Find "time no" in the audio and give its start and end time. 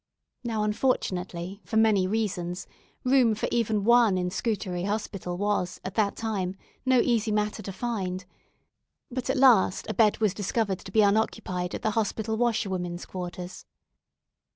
6.15-6.99